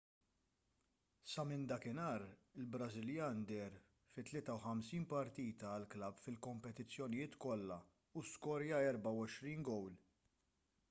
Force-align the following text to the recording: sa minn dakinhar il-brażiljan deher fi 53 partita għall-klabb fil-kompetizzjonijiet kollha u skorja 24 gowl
sa 1.31 1.43
minn 1.49 1.65
dakinhar 1.71 2.23
il-brażiljan 2.61 3.43
deher 3.51 3.75
fi 4.15 4.23
53 4.29 5.01
partita 5.11 5.67
għall-klabb 5.73 6.17
fil-kompetizzjonijiet 6.23 7.37
kollha 7.45 7.77
u 8.21 8.25
skorja 8.31 8.81
24 8.87 9.53
gowl 9.69 9.93